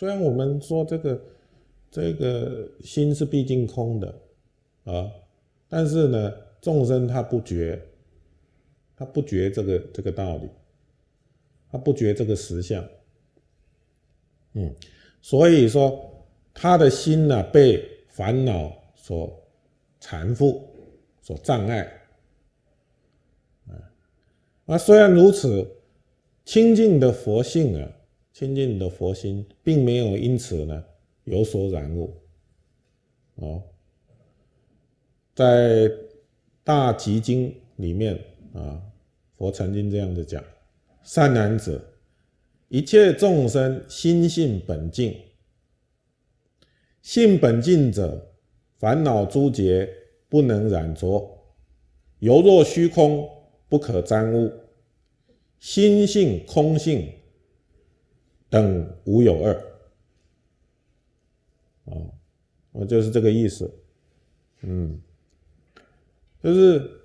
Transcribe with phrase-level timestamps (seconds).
[0.00, 1.22] 虽然我们说这个
[1.90, 4.08] 这个心是毕竟空的
[4.84, 5.12] 啊，
[5.68, 7.78] 但是呢，众生他不觉，
[8.96, 10.48] 他不觉这个这个道理，
[11.70, 12.82] 他不觉这个实相，
[14.54, 14.74] 嗯，
[15.20, 16.10] 所以说
[16.54, 19.30] 他的心呢被烦恼所
[20.00, 20.62] 缠缚、
[21.20, 21.82] 所障碍，
[23.68, 23.76] 啊，
[24.64, 25.70] 那虽然如此，
[26.46, 27.96] 清净的佛性啊。
[28.32, 30.84] 清净的佛心，并没有因此呢
[31.24, 32.14] 有所染污。
[33.36, 33.62] 哦，
[35.34, 35.90] 在
[36.62, 38.18] 大集经里面
[38.52, 38.80] 啊，
[39.36, 40.42] 佛曾经这样子讲：
[41.02, 41.80] 善男子，
[42.68, 45.14] 一切众生心性本净，
[47.02, 48.34] 性本净者，
[48.78, 49.88] 烦恼诸结
[50.28, 51.38] 不能染着，
[52.20, 53.28] 犹若虚空，
[53.68, 54.52] 不可沾污。
[55.58, 57.10] 心性空性。
[58.50, 59.54] 等无有二，
[61.84, 61.94] 啊，
[62.72, 63.72] 啊，就是这个意思，
[64.62, 65.00] 嗯，
[66.42, 67.00] 就是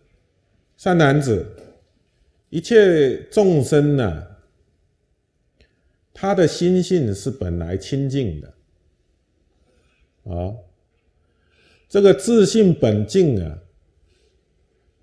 [0.75, 1.45] 善男子，
[2.49, 4.27] 一切众生呢，
[6.11, 8.53] 他的心性是本来清净的，
[10.23, 10.57] 啊，
[11.87, 13.59] 这个自信本净啊，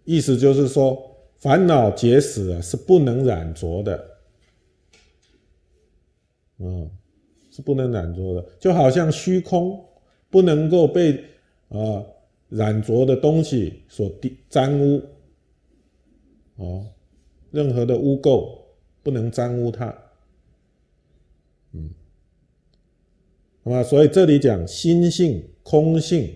[0.03, 4.12] 意思就是说，烦恼结使啊是不能染浊的。
[6.59, 6.91] 嗯，
[7.51, 9.85] 是不能染着的，就好像虚空
[10.31, 11.25] 不能够被
[11.69, 12.05] 啊
[12.49, 14.09] 染着的东西所
[14.49, 15.03] 沾污，
[16.57, 16.87] 哦，
[17.51, 18.63] 任何的污垢
[19.03, 19.87] 不能沾污它，
[21.73, 21.91] 嗯，
[23.65, 26.33] 那么所以这里讲心性、空性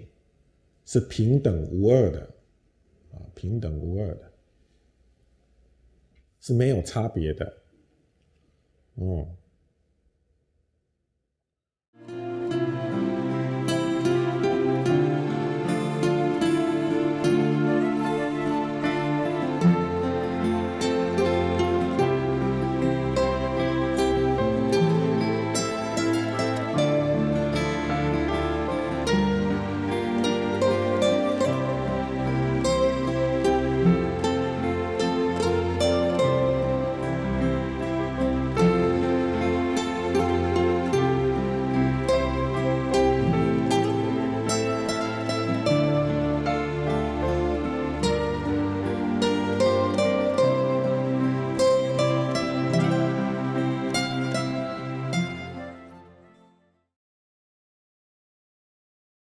[0.84, 2.20] 是平等无二的，
[3.12, 4.32] 啊，平等无二的，
[6.40, 7.52] 是没有差别的，
[8.96, 9.28] 哦。